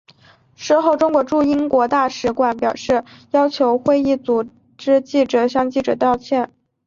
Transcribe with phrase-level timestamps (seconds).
[0.55, 4.43] 事后中国驻英国大使馆表示要求会议组
[4.75, 6.49] 织者向记者道歉。